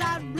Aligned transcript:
Ends, 0.00 0.31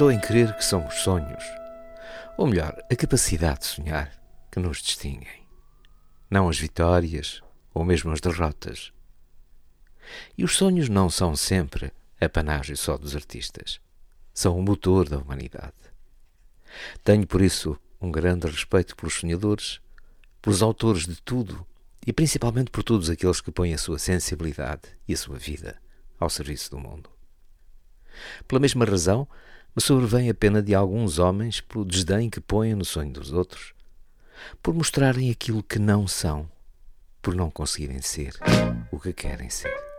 Estou 0.00 0.10
em 0.10 0.18
crer 0.18 0.56
que 0.56 0.64
são 0.64 0.86
os 0.86 0.94
sonhos, 0.94 1.44
ou 2.38 2.46
melhor, 2.46 2.74
a 2.90 2.96
capacidade 2.96 3.60
de 3.60 3.66
sonhar, 3.66 4.10
que 4.50 4.58
nos 4.58 4.78
distinguem. 4.78 5.46
Não 6.30 6.48
as 6.48 6.58
vitórias 6.58 7.42
ou 7.74 7.84
mesmo 7.84 8.10
as 8.10 8.18
derrotas. 8.18 8.94
E 10.38 10.42
os 10.42 10.56
sonhos 10.56 10.88
não 10.88 11.10
são 11.10 11.36
sempre 11.36 11.92
apanágio 12.18 12.78
só 12.78 12.96
dos 12.96 13.14
artistas. 13.14 13.78
São 14.32 14.58
o 14.58 14.62
motor 14.62 15.06
da 15.06 15.18
humanidade. 15.18 15.74
Tenho 17.04 17.26
por 17.26 17.42
isso 17.42 17.78
um 18.00 18.10
grande 18.10 18.46
respeito 18.46 18.96
pelos 18.96 19.16
sonhadores, 19.16 19.82
pelos 20.40 20.62
autores 20.62 21.04
de 21.04 21.20
tudo 21.20 21.66
e 22.06 22.10
principalmente 22.10 22.70
por 22.70 22.82
todos 22.82 23.10
aqueles 23.10 23.42
que 23.42 23.52
põem 23.52 23.74
a 23.74 23.78
sua 23.78 23.98
sensibilidade 23.98 24.96
e 25.06 25.12
a 25.12 25.16
sua 25.18 25.36
vida 25.36 25.78
ao 26.18 26.30
serviço 26.30 26.70
do 26.70 26.78
mundo. 26.78 27.10
Pela 28.48 28.60
mesma 28.60 28.86
razão, 28.86 29.28
me 29.80 29.82
sobrevém 29.82 30.28
a 30.28 30.34
pena 30.34 30.62
de 30.62 30.74
alguns 30.74 31.18
homens 31.18 31.62
pelo 31.62 31.86
desdém 31.86 32.28
que 32.28 32.38
põem 32.38 32.74
no 32.74 32.84
sonho 32.84 33.10
dos 33.10 33.32
outros, 33.32 33.72
por 34.62 34.74
mostrarem 34.74 35.30
aquilo 35.30 35.62
que 35.62 35.78
não 35.78 36.06
são, 36.06 36.46
por 37.22 37.34
não 37.34 37.50
conseguirem 37.50 38.02
ser 38.02 38.34
o 38.92 39.00
que 39.00 39.14
querem 39.14 39.48
ser. 39.48 39.89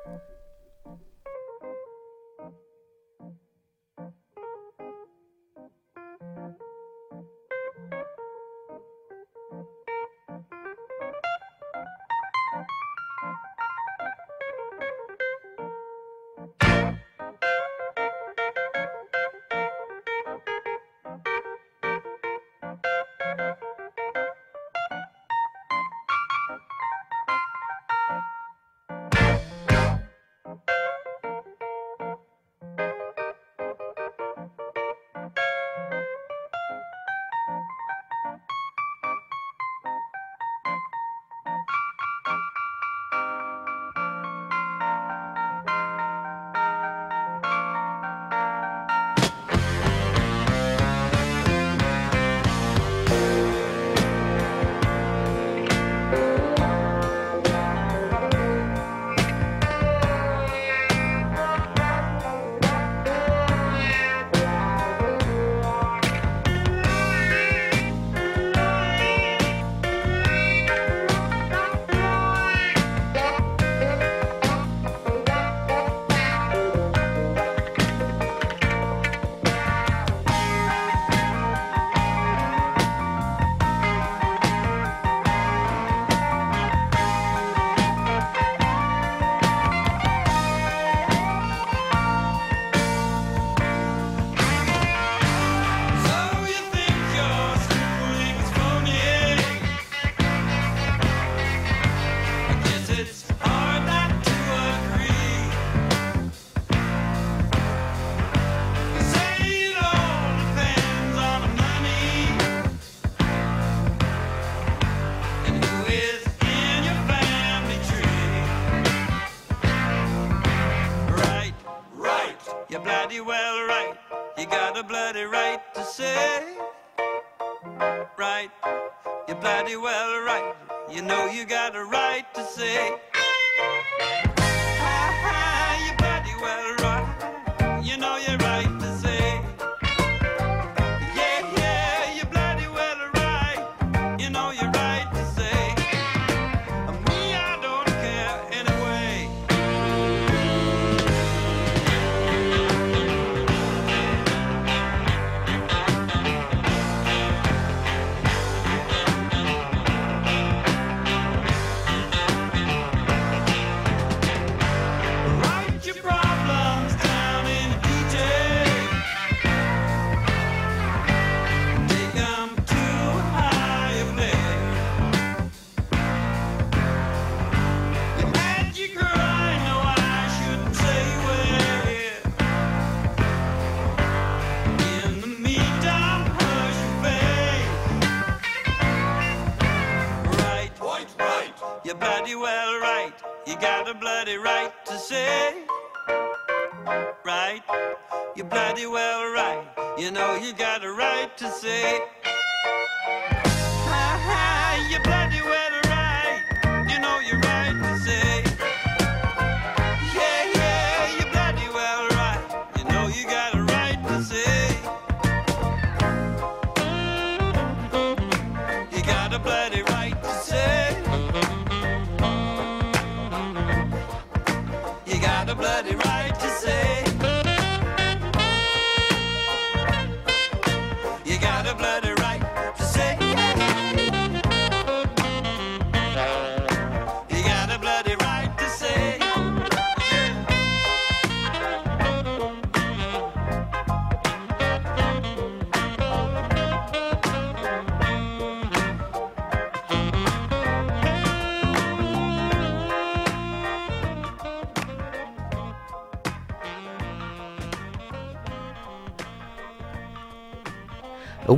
Bloody 219.40 219.82
right 219.84 220.11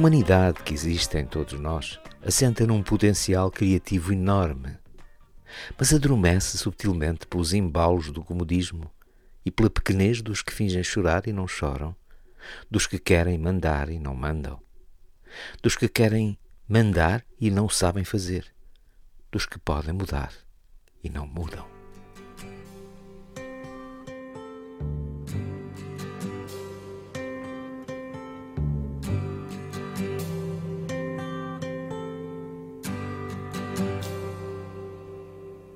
humanidade 0.04 0.62
que 0.64 0.74
existe 0.74 1.18
em 1.18 1.26
todos 1.26 1.58
nós 1.58 1.98
assenta 2.22 2.68
num 2.68 2.84
potencial 2.84 3.50
criativo 3.50 4.12
enorme, 4.12 4.78
mas 5.78 5.94
adormece 5.94 6.58
subtilmente 6.58 7.26
pelos 7.26 7.54
embalos 7.54 8.12
do 8.12 8.22
comodismo 8.22 8.92
e 9.46 9.50
pela 9.50 9.70
pequenez 9.70 10.22
dos 10.22 10.42
que 10.42 10.52
fingem 10.52 10.84
chorar 10.84 11.26
e 11.26 11.32
não 11.32 11.48
choram, 11.48 11.96
dos 12.70 12.86
que 12.86 13.00
querem 13.00 13.38
mandar 13.38 13.90
e 13.90 13.98
não 13.98 14.14
mandam, 14.14 14.60
dos 15.62 15.78
que 15.78 15.88
querem 15.88 16.38
mandar 16.68 17.24
e 17.40 17.50
não 17.50 17.70
sabem 17.70 18.04
fazer, 18.04 18.54
dos 19.32 19.46
que 19.46 19.58
podem 19.58 19.94
mudar 19.94 20.34
e 21.02 21.10
não 21.10 21.26
mudam. 21.26 21.73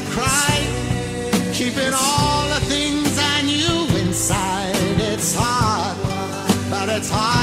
I've 0.00 0.10
cried, 0.10 1.52
keeping 1.52 1.92
all 1.92 2.48
the 2.48 2.60
things 2.66 3.18
I 3.18 3.42
knew 3.42 3.98
inside. 3.98 4.76
It's 5.00 5.34
hard, 5.36 5.98
but 6.70 6.88
it's 6.88 7.10
harder 7.10 7.37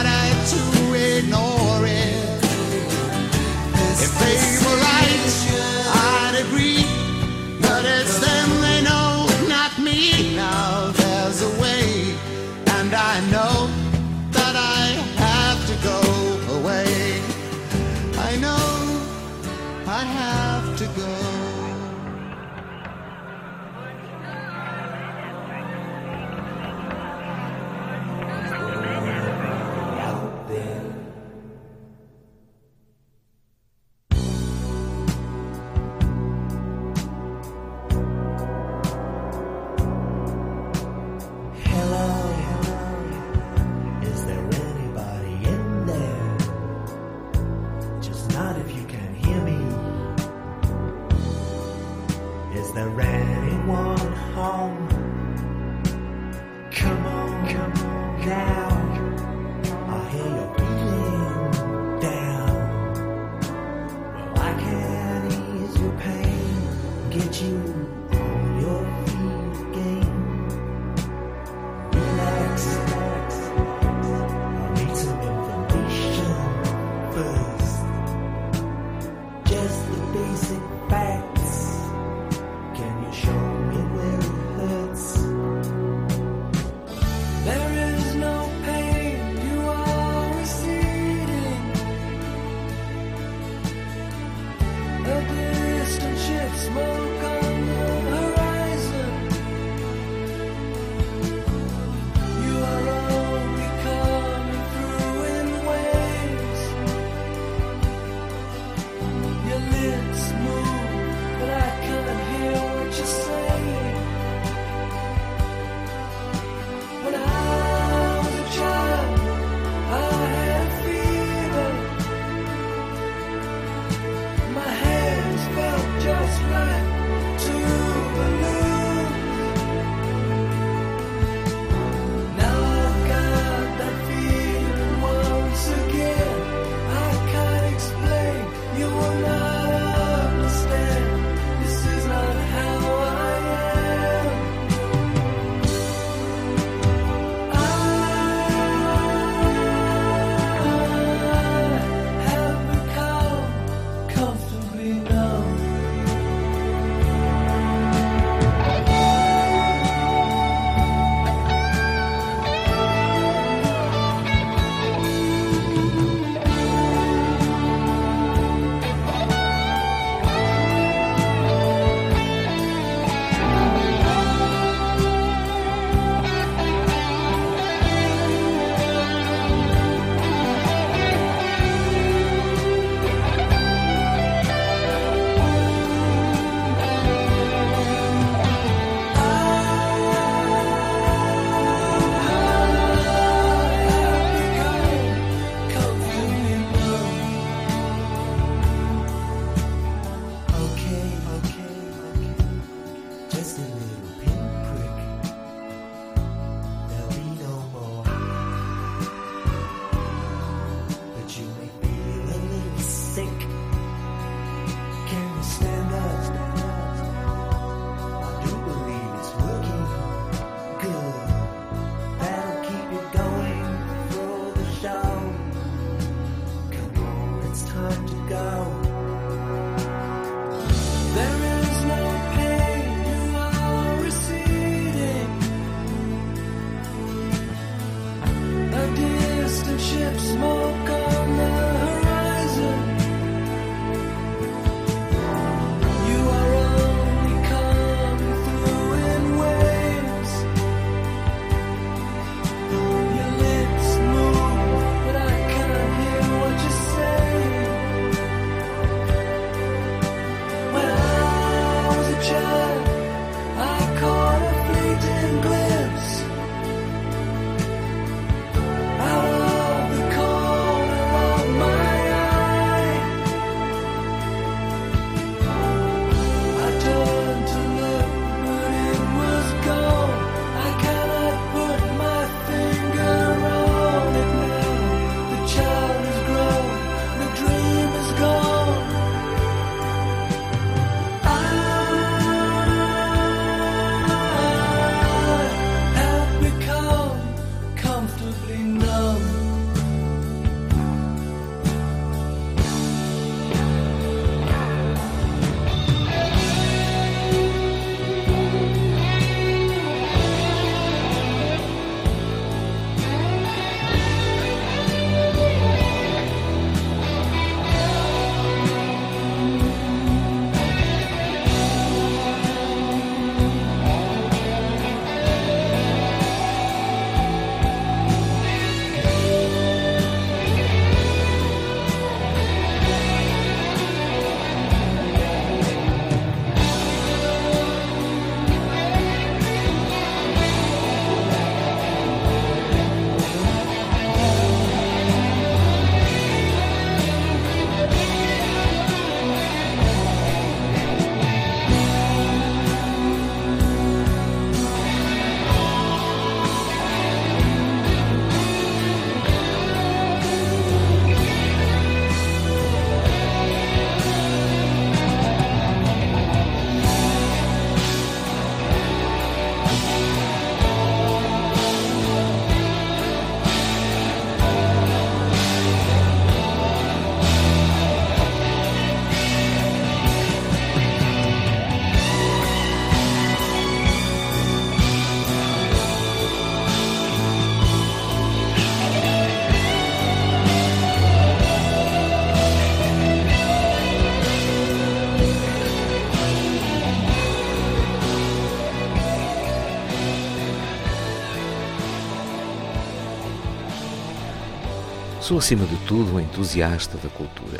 Sou, 405.25 405.39
acima 405.39 405.65
de 405.65 405.75
tudo, 405.87 406.13
um 406.13 406.19
entusiasta 406.19 406.99
da 406.99 407.09
cultura. 407.09 407.59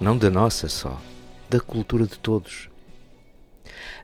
Não 0.00 0.16
da 0.16 0.30
nossa 0.30 0.68
só, 0.68 1.02
da 1.50 1.58
cultura 1.58 2.06
de 2.06 2.16
todos. 2.16 2.70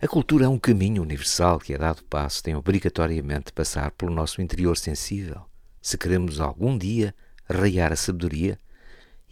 A 0.03 0.09
cultura 0.09 0.47
é 0.47 0.49
um 0.49 0.59
caminho 0.59 1.01
universal 1.01 1.61
que, 1.61 1.73
a 1.73 1.79
dado 1.79 2.03
passo, 2.03 2.43
tem 2.43 2.57
obrigatoriamente 2.57 3.45
de 3.47 3.53
passar 3.53 3.93
pelo 3.93 4.13
nosso 4.13 4.43
interior 4.43 4.77
sensível, 4.77 5.43
se 5.81 5.97
queremos 5.97 6.41
algum 6.41 6.77
dia 6.77 7.15
raiar 7.49 7.93
a 7.93 7.97
sabedoria 7.97 8.59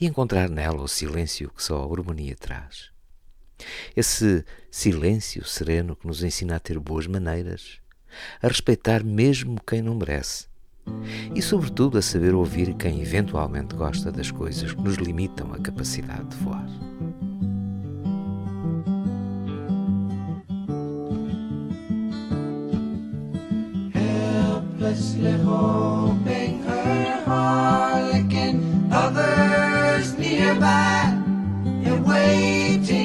e 0.00 0.06
encontrar 0.06 0.48
nela 0.48 0.80
o 0.80 0.86
silêncio 0.86 1.50
que 1.50 1.60
só 1.60 1.82
a 1.82 1.92
harmonia 1.92 2.36
traz. 2.36 2.92
Esse 3.96 4.44
silêncio 4.70 5.44
sereno 5.44 5.96
que 5.96 6.06
nos 6.06 6.22
ensina 6.22 6.54
a 6.54 6.60
ter 6.60 6.78
boas 6.78 7.08
maneiras, 7.08 7.80
a 8.40 8.46
respeitar 8.46 9.02
mesmo 9.02 9.60
quem 9.66 9.82
não 9.82 9.96
merece 9.96 10.49
e, 11.34 11.42
sobretudo, 11.42 11.98
a 11.98 12.02
saber 12.02 12.34
ouvir 12.34 12.74
quem 12.74 13.00
eventualmente 13.00 13.74
gosta 13.74 14.10
das 14.10 14.30
coisas 14.30 14.72
que 14.72 14.82
nos 14.82 14.96
limitam 14.96 15.52
a 15.52 15.58
capacidade 15.58 16.28
de 16.28 16.36
voar. 16.36 16.66
helplessly 23.92 25.32
hoping 25.32 26.62
her 26.62 26.90
others 28.92 30.18
nearby 30.18 31.16
awaiting 31.86 32.96
a 32.96 32.99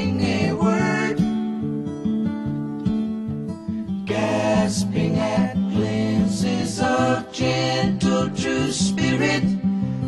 true 8.45 8.71
spirit. 8.71 9.43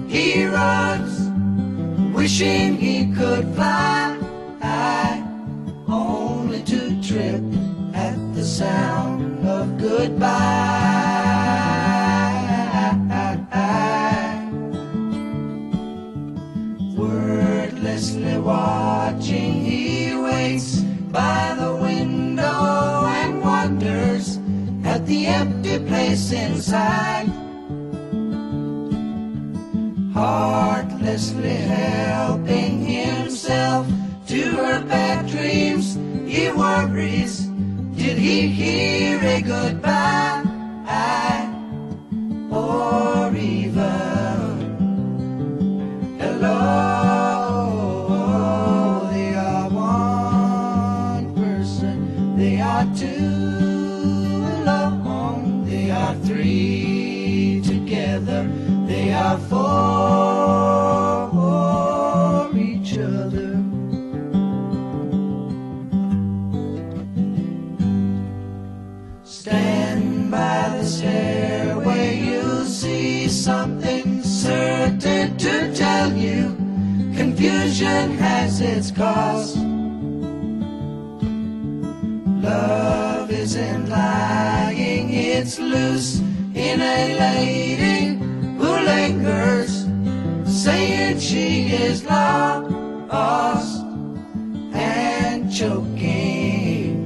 He 0.07 0.45
runs 0.45 1.13
wishing 2.15 2.77
he 2.77 3.11
could 3.15 3.45
fly. 3.55 4.13
Only 5.87 6.61
to 6.63 7.01
trip 7.01 7.41
at 7.95 8.17
the 8.35 8.43
sound 8.43 9.43
of 9.47 9.79
goodbye. 9.79 10.83
Wordlessly 16.95 18.37
watching, 18.37 19.65
he 19.65 20.15
waits 20.15 20.81
by 21.11 21.55
the 21.57 21.75
window 21.75 23.05
and 23.19 23.41
wonders 23.41 24.37
at 24.85 25.07
the 25.07 25.25
empty 25.25 25.79
place 25.79 26.31
inside. 26.31 27.36
Heartlessly 30.17 31.53
helping 31.53 32.83
himself 32.83 33.85
to 34.25 34.41
her 34.41 34.83
bad 34.83 35.27
dreams, 35.27 35.93
he 36.25 36.49
worries. 36.49 37.45
Did 37.95 38.17
he 38.17 38.47
hear 38.47 39.19
a 39.21 39.41
goodbye? 39.43 40.17
Or 42.49 42.51
oh, 42.51 43.26
even 43.26 43.26
for 59.49 59.57
each 62.57 62.97
other. 62.97 63.63
Stand 69.23 70.31
by 70.31 70.69
the 70.77 70.83
stairway, 70.83 72.19
you'll 72.19 72.65
see 72.65 73.29
something 73.29 74.21
certain 74.21 75.37
to 75.37 75.73
tell 75.73 76.11
you. 76.13 76.55
Confusion 77.15 78.17
has 78.17 78.59
its 78.61 78.91
cost. 78.91 79.55
Love 82.43 83.31
isn't 83.31 83.89
lying, 83.89 85.09
it's 85.13 85.57
loose 85.57 86.19
in 86.53 86.81
a 86.81 87.17
lady 87.19 87.86
is 91.79 92.03
lost 92.05 93.83
and 94.73 95.51
choking 95.53 97.05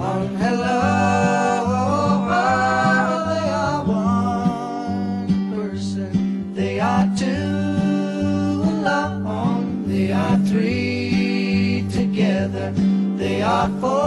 on 0.00 0.28
hello. 0.36 0.78
They 3.30 3.48
are 3.50 3.84
one 3.84 5.54
person, 5.54 6.54
they 6.54 6.80
are 6.80 7.06
two 7.16 7.26
alone, 8.74 9.84
they 9.86 10.12
are 10.12 10.38
three 10.50 11.86
together, 11.90 12.72
they 13.16 13.42
are 13.42 13.68
four 13.80 13.99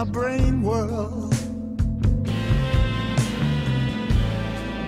my 0.00 0.06
brain 0.06 0.62
whirl. 0.62 1.28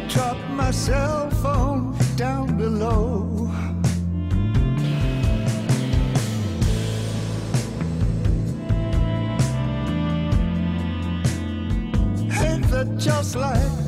Drop 0.08 0.38
my 0.48 0.70
cell 0.70 1.28
phone 1.42 1.94
down 2.16 2.56
below. 2.56 3.50
Ain't 12.40 12.70
that 12.70 12.96
just 12.96 13.36
like 13.36 13.81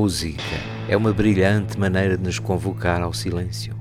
música 0.00 0.40
é 0.88 0.96
uma 0.96 1.12
brilhante 1.12 1.76
maneira 1.76 2.16
de 2.16 2.22
nos 2.22 2.38
convocar 2.38 3.02
ao 3.02 3.12
silêncio, 3.12 3.76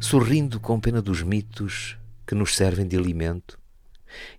sorrindo 0.00 0.58
com 0.58 0.80
pena 0.80 1.02
dos 1.02 1.22
mitos 1.22 1.98
que 2.26 2.34
nos 2.34 2.56
servem 2.56 2.88
de 2.88 2.96
alimento 2.96 3.58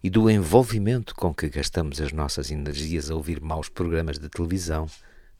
e 0.03 0.09
do 0.09 0.27
envolvimento 0.27 1.13
com 1.13 1.31
que 1.31 1.47
gastamos 1.49 2.01
as 2.01 2.11
nossas 2.11 2.49
energias 2.49 3.11
a 3.11 3.15
ouvir 3.15 3.39
maus 3.39 3.69
programas 3.69 4.17
de 4.17 4.27
televisão, 4.27 4.87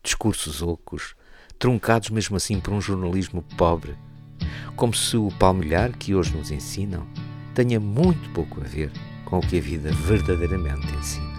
discursos 0.04 0.62
ocos, 0.62 1.16
truncados 1.58 2.12
mesmo 2.12 2.38
assim 2.38 2.60
por 2.60 2.72
um 2.72 2.80
jornalismo 2.80 3.44
pobre, 3.58 3.96
como 4.76 4.94
se 4.94 5.18
o 5.18 5.30
palmilhar 5.40 5.98
que 5.98 6.14
hoje 6.14 6.38
nos 6.38 6.52
ensinam 6.52 7.08
tenha 7.56 7.80
muito 7.80 8.30
pouco 8.30 8.62
a 8.62 8.64
ver 8.64 8.92
com 9.26 9.40
o 9.40 9.42
que 9.42 9.58
a 9.58 9.62
vida 9.62 9.92
verdadeiramente 9.92 10.86
ensina. 10.94 11.33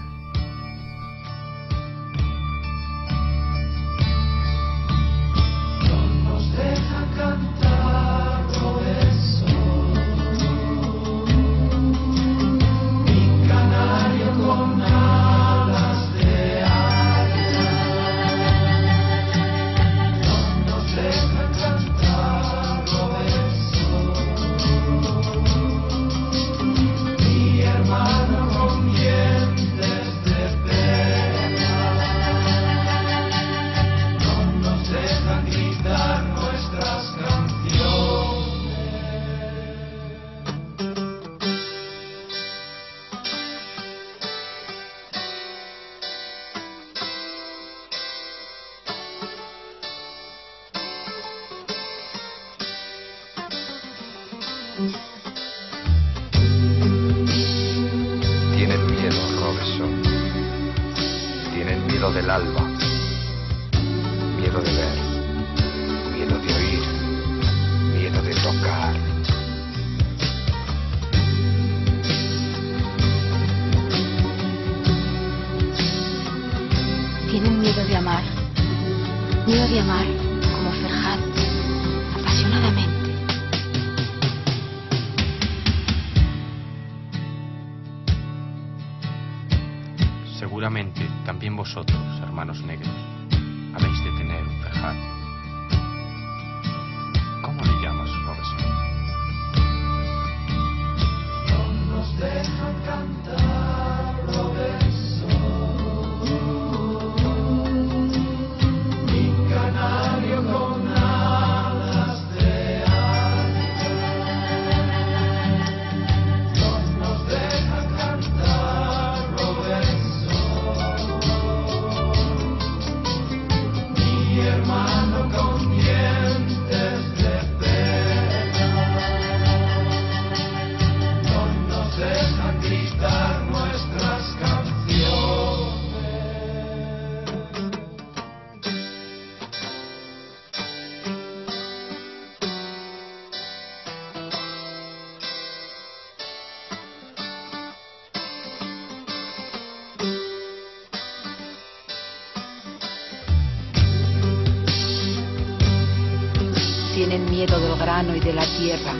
Tienen 157.14 157.30
miedo 157.30 157.60
del 157.60 157.78
grano 157.78 158.16
y 158.16 158.18
de 158.18 158.32
la 158.32 158.44
tierra, 158.44 158.92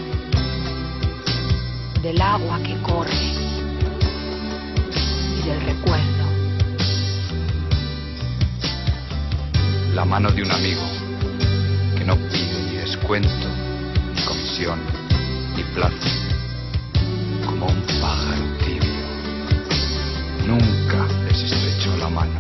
del 2.01 2.23
agua 2.23 2.61
que 2.63 2.81
corre 2.81 3.11
y 5.37 5.43
del 5.45 5.61
recuerdo. 5.63 6.25
La 9.95 10.05
mano 10.05 10.31
de 10.31 10.45
un 10.45 10.53
amigo 10.53 10.83
que 11.99 12.05
no 12.05 12.15
pide 12.15 12.63
ni 12.71 12.77
descuento, 12.77 13.49
ni 14.15 14.23
comisión, 14.23 14.79
ni 15.57 15.65
plazo. 15.75 16.09
Como 17.45 17.67
un 17.67 17.83
pájaro 18.01 18.45
tibio. 18.65 19.07
Nunca 20.47 21.05
les 21.27 21.43
estrechó 21.43 21.97
la 21.97 22.11
mano. 22.11 22.39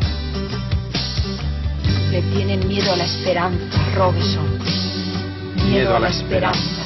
Le 2.12 2.22
tienen 2.32 2.68
miedo 2.68 2.92
a 2.92 2.96
la 2.96 3.06
esperanza, 3.06 3.84
Robinson. 3.96 4.53
Miedo 5.74 5.96
a 5.96 5.98
la 5.98 6.08
esperanza. 6.08 6.84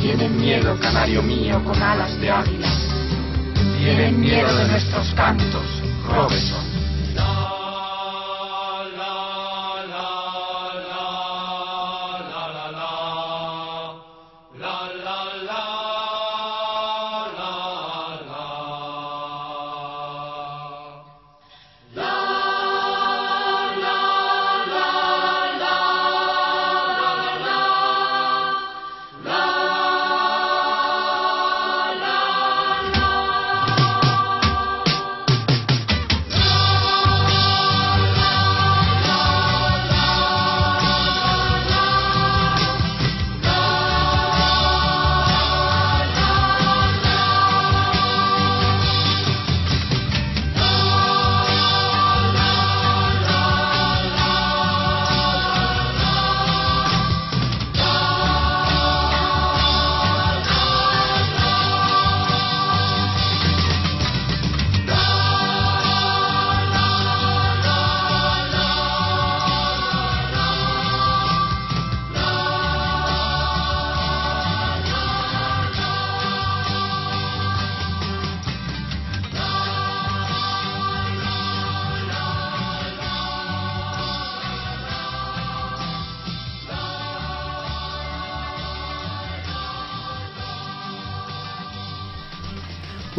Tienen 0.00 0.40
miedo, 0.40 0.78
canario 0.80 1.20
mío, 1.20 1.60
con 1.64 1.82
alas 1.82 2.16
de 2.20 2.30
águila. 2.30 2.68
Tienen 3.76 4.20
miedo 4.20 4.56
de 4.56 4.68
nuestros 4.68 5.12
cantos, 5.14 5.66
Robinson. 6.06 6.57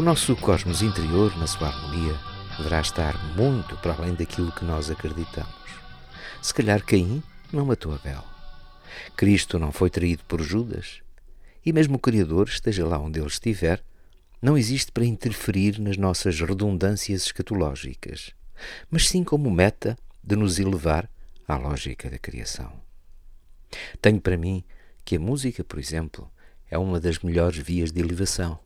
Nosso 0.10 0.36
cosmos 0.38 0.82
interior, 0.82 1.38
na 1.38 1.45
sua 1.45 1.68
harmonia, 1.68 2.20
deverá 2.57 2.82
estar 2.82 3.16
muito 3.36 3.78
para 3.78 3.93
além 3.93 4.16
daquilo 4.16 4.51
que 4.51 4.66
nós 4.66 4.89
acreditamos. 4.89 5.53
Se 6.41 6.51
calhar 6.51 6.84
Caim 6.84 7.22
não 7.53 7.64
matou 7.64 7.93
Abel. 7.93 8.24
Cristo 9.16 9.60
não 9.60 9.72
foi 9.72 9.91
traído 9.91 10.24
por 10.26 10.41
Judas. 10.41 11.03
E 11.64 11.72
mesmo 11.72 11.97
o 11.97 11.99
Criador, 11.99 12.47
esteja 12.47 12.88
lá 12.88 12.97
onde 12.97 13.20
ele 13.20 13.28
estiver, 13.28 13.84
não 14.41 14.57
existe 14.57 14.91
para 14.91 15.05
interferir 15.05 15.80
nas 15.80 15.95
nossas 15.95 16.41
redundâncias 16.41 17.26
escatológicas, 17.26 18.32
mas 18.89 19.07
sim 19.07 19.24
como 19.24 19.51
meta 19.51 19.95
de 20.24 20.36
nos 20.36 20.57
elevar 20.57 21.07
à 21.47 21.55
lógica 21.55 22.10
da 22.10 22.18
criação. 22.18 22.74
Tenho 24.01 24.20
para 24.20 24.39
mim 24.39 24.64
que 25.05 25.18
a 25.18 25.20
música, 25.20 25.64
por 25.64 25.78
exemplo, 25.78 26.32
é 26.68 26.80
uma 26.80 26.99
das 26.99 27.20
melhores 27.20 27.60
vias 27.60 27.91
de 27.91 28.01
elevação, 28.01 28.60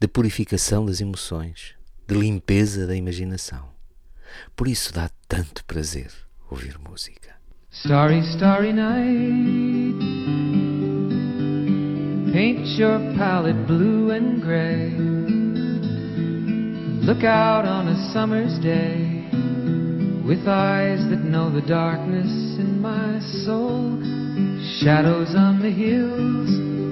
de 0.00 0.08
purificação 0.08 0.86
das 0.86 1.00
emoções, 1.00 1.74
de 2.06 2.14
limpeza 2.14 2.86
da 2.86 2.94
imaginação. 2.96 3.70
Por 4.56 4.68
isso 4.68 4.92
dá 4.92 5.10
tanto 5.28 5.64
prazer 5.64 6.10
ouvir 6.50 6.78
música. 6.78 7.32
Starry, 7.70 8.20
starry 8.34 8.72
night. 8.72 9.96
Paint 12.32 12.78
your 12.78 12.98
palette 13.16 13.66
blue 13.66 14.10
and 14.10 14.40
gray. 14.42 14.90
Look 17.04 17.24
out 17.24 17.66
on 17.66 17.88
a 17.88 18.12
summer's 18.12 18.58
day 18.60 19.26
with 20.24 20.46
eyes 20.46 21.00
that 21.10 21.24
know 21.24 21.50
the 21.50 21.66
darkness 21.66 22.30
in 22.58 22.80
my 22.80 23.20
soul. 23.44 23.98
Shadows 24.80 25.34
on 25.34 25.60
the 25.60 25.70
hills. 25.70 26.91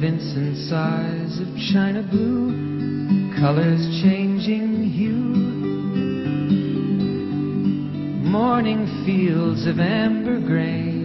Vincent's 0.00 0.70
eyes 0.72 1.40
of 1.40 1.48
china 1.72 2.02
blue. 2.08 3.34
Colors 3.36 4.00
changing 4.00 4.84
hue. 4.84 5.34
Morning 8.30 8.86
fields 9.04 9.66
of 9.66 9.80
amber 9.80 10.38
grain, 10.38 11.02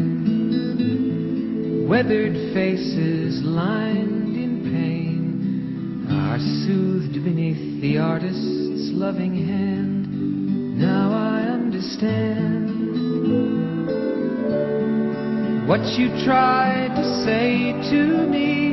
weathered 1.90 2.36
faces 2.54 3.42
lined 3.44 4.38
in 4.38 4.62
pain, 4.72 6.06
are 6.12 6.38
soothed 6.38 7.24
beneath 7.24 7.82
the 7.82 7.98
artist's 7.98 8.92
loving 8.94 9.34
hand. 9.34 10.08
Now 10.78 11.12
I 11.12 11.42
understand 11.50 12.70
what 15.68 15.82
you 15.98 16.10
tried 16.24 16.94
to 16.96 17.04
say 17.26 17.72
to 17.90 18.28
me, 18.28 18.73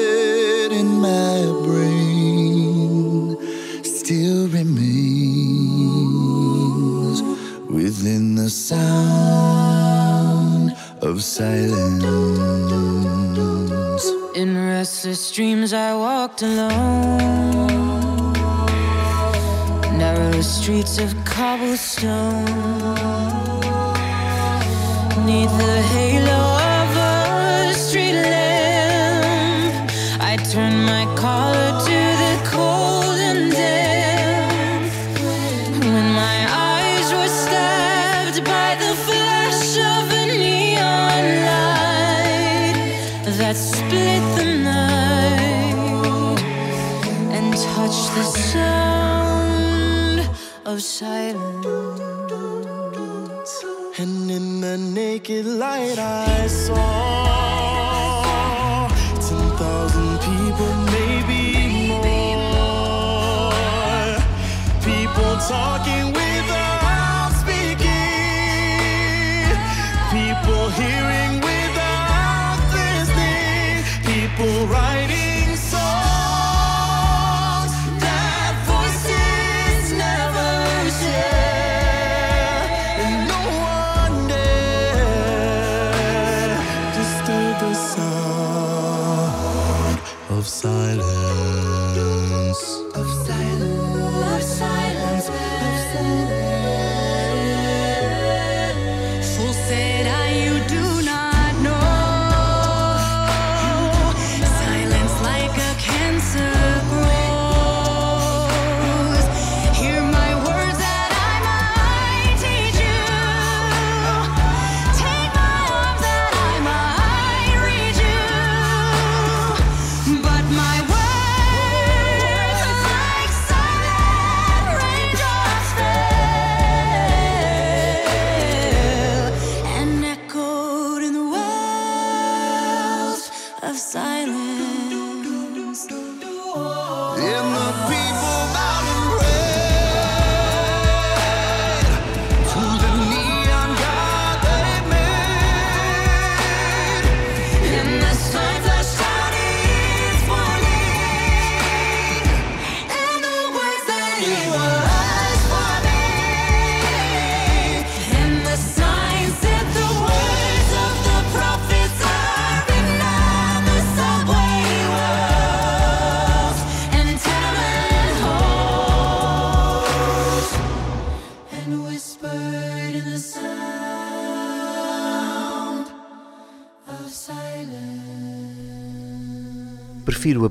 sound 8.51 8.81
of 11.01 11.23
silence. 11.23 12.03
In 14.35 14.57
restless 14.67 15.31
dreams, 15.31 15.73
I 15.73 15.95
walked 15.95 16.41
alone. 16.41 17.61
Narrow 19.97 20.41
streets 20.41 20.97
of 20.97 21.15
cobblestone. 21.23 22.45
Neath 25.25 25.57
the 25.57 25.81
halo. 25.93 26.40
Of 50.71 50.81
silence. 50.81 51.43
And 53.97 54.31
in 54.31 54.61
the 54.61 54.77
naked 54.77 55.45
light 55.45 55.99
I 55.99 56.47
saw 56.47 56.90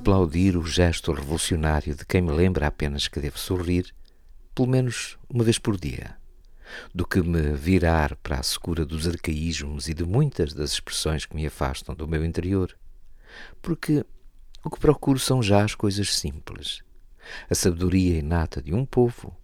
aplaudir 0.01 0.57
o 0.57 0.65
gesto 0.65 1.13
revolucionário 1.13 1.95
de 1.95 2.07
quem 2.07 2.23
me 2.23 2.33
lembra 2.33 2.67
apenas 2.67 3.07
que 3.07 3.21
devo 3.21 3.39
sorrir, 3.39 3.95
pelo 4.55 4.67
menos 4.67 5.19
uma 5.29 5.45
vez 5.45 5.59
por 5.59 5.79
dia, 5.79 6.17
do 6.95 7.07
que 7.07 7.21
me 7.21 7.53
virar 7.53 8.17
para 8.17 8.41
a 8.41 8.43
secura 8.43 8.87
dos 8.87 9.07
arcaísmos 9.07 9.91
e 9.91 9.95
de 9.95 10.03
muitas 10.03 10.55
das 10.55 10.73
expressões 10.73 11.27
que 11.27 11.37
me 11.37 11.47
afastam 11.47 11.95
do 11.95 12.09
meu 12.09 12.25
interior. 12.25 12.75
Porque 13.61 14.03
o 14.65 14.71
que 14.71 14.81
procuro 14.81 15.19
são 15.19 15.43
já 15.43 15.63
as 15.63 15.75
coisas 15.75 16.17
simples, 16.17 16.83
a 17.51 17.55
sabedoria 17.55 18.21
inata 18.21 18.63
de 18.63 18.73
um 18.73 18.87
povo, 18.87 19.37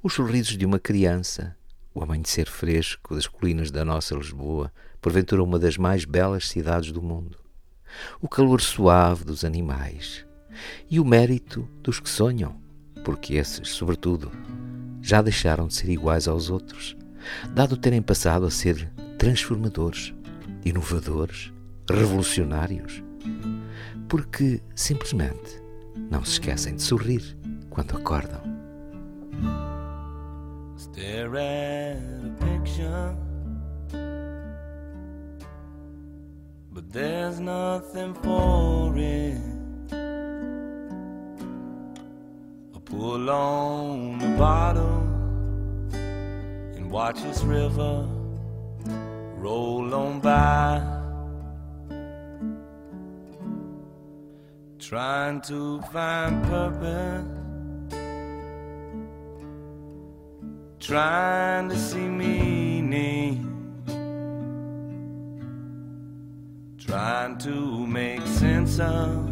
os 0.00 0.14
sorrisos 0.14 0.56
de 0.56 0.64
uma 0.64 0.78
criança, 0.78 1.56
o 1.92 2.00
amanhecer 2.00 2.46
fresco 2.48 3.16
das 3.16 3.26
colinas 3.26 3.72
da 3.72 3.84
nossa 3.84 4.14
Lisboa, 4.14 4.72
porventura 5.00 5.42
uma 5.42 5.58
das 5.58 5.76
mais 5.76 6.04
belas 6.04 6.46
cidades 6.46 6.92
do 6.92 7.02
mundo, 7.02 7.44
o 8.20 8.28
calor 8.28 8.60
suave 8.60 9.24
dos 9.24 9.44
animais 9.44 10.24
e 10.90 10.98
o 10.98 11.04
mérito 11.04 11.68
dos 11.82 12.00
que 12.00 12.08
sonham, 12.08 12.56
porque 13.04 13.34
esses, 13.34 13.68
sobretudo, 13.70 14.30
já 15.02 15.22
deixaram 15.22 15.66
de 15.68 15.74
ser 15.74 15.88
iguais 15.90 16.26
aos 16.26 16.50
outros, 16.50 16.96
dado 17.54 17.76
terem 17.76 18.02
passado 18.02 18.46
a 18.46 18.50
ser 18.50 18.90
transformadores, 19.18 20.14
inovadores, 20.64 21.52
revolucionários, 21.88 23.02
porque 24.08 24.60
simplesmente 24.74 25.62
não 26.10 26.24
se 26.24 26.32
esquecem 26.32 26.76
de 26.76 26.82
sorrir 26.82 27.36
quando 27.70 27.96
acordam. 27.96 28.40
Stare 30.76 31.36
at 31.36 31.98
picture, 32.38 33.16
there's 36.96 37.38
nothing 37.40 38.14
for 38.14 38.94
it. 38.96 39.38
I 42.74 42.78
pull 42.86 43.28
on 43.28 44.18
the 44.18 44.28
bottle 44.38 45.02
and 46.74 46.90
watch 46.90 47.22
this 47.22 47.42
river 47.42 48.08
roll 49.36 49.94
on 49.94 50.20
by. 50.20 50.80
Trying 54.78 55.42
to 55.42 55.82
find 55.92 56.42
purpose. 56.44 57.36
trying 60.78 61.68
to 61.68 61.76
see 61.76 61.98
meaning, 61.98 63.45
trying 66.86 67.36
to 67.38 67.86
make 67.86 68.24
sense 68.26 68.78
of 68.78 69.28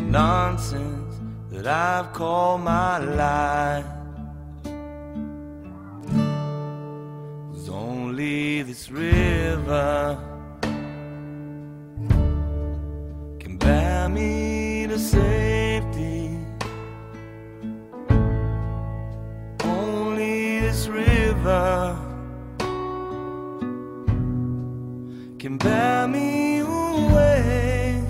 nonsense 0.00 1.14
that 1.50 1.66
I've 1.66 2.12
called 2.12 2.62
my 2.62 2.98
life. 2.98 3.86
There's 7.52 7.68
only 7.68 8.62
this 8.62 8.90
river 8.90 10.18
can 25.42 25.56
bear 25.56 26.06
me 26.06 26.60
away. 26.60 28.00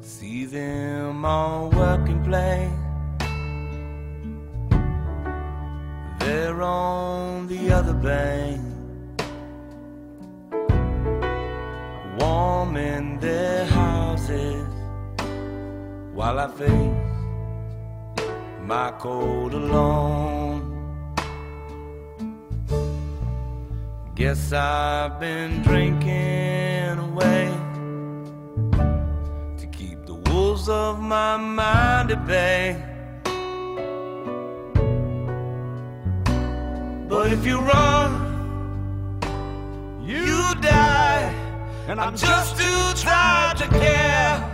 See 0.00 0.46
them 0.46 1.22
all 1.26 1.68
work 1.68 2.08
and 2.08 2.24
play. 2.24 2.70
They're 6.20 6.62
on 6.62 7.46
the 7.48 7.70
other 7.72 7.92
bank. 7.92 8.63
while 16.24 16.38
I 16.38 16.48
face 16.48 16.96
my 18.62 18.90
cold 18.92 19.52
alone. 19.52 20.62
Guess 24.14 24.54
I've 24.54 25.20
been 25.20 25.60
drinking 25.60 26.96
away 27.08 27.52
to 29.60 29.66
keep 29.66 30.06
the 30.06 30.14
wolves 30.30 30.66
of 30.70 30.98
my 30.98 31.36
mind 31.36 32.10
at 32.10 32.26
bay. 32.26 32.82
But 37.06 37.34
if 37.34 37.44
you 37.44 37.58
run, 37.60 38.10
you 40.02 40.54
die, 40.62 41.24
and 41.86 42.00
I'm 42.00 42.16
just 42.16 42.56
too 42.56 42.82
tired 43.08 43.58
to 43.58 43.68
care. 43.68 44.53